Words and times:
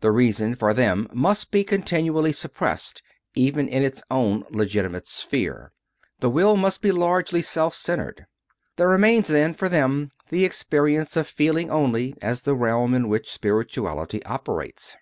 The 0.00 0.10
Reason, 0.10 0.56
for 0.56 0.74
them, 0.74 1.06
must 1.12 1.52
be 1.52 1.62
continually 1.62 2.32
suppressed 2.32 3.04
even 3.36 3.68
in 3.68 3.84
its 3.84 4.02
own 4.10 4.42
legitimate 4.50 5.06
sphere; 5.06 5.70
the 6.18 6.28
Will 6.28 6.56
must 6.56 6.82
be 6.82 6.90
largely 6.90 7.40
self 7.40 7.76
centred. 7.76 8.26
There 8.78 8.88
remains 8.88 9.28
then, 9.28 9.54
for 9.54 9.68
them, 9.68 10.10
CONFESSIONS 10.26 10.26
OF 10.26 10.26
A 10.26 10.26
CONVERT 10.26 10.38
83 10.38 10.38
the 10.40 10.44
experience 10.44 11.16
of 11.16 11.28
feeling, 11.28 11.70
only, 11.70 12.14
as 12.20 12.42
the 12.42 12.56
realm 12.56 12.94
in 12.94 13.08
which 13.08 13.30
spirituality 13.30 14.24
operates. 14.24 14.96